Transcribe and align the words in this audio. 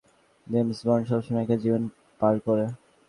James 0.47 0.79
Bond 0.87 1.03
সবসময় 1.09 1.43
একা 1.43 1.55
জীবন 1.63 1.83
পার 2.21 2.35
করে। 2.45 2.65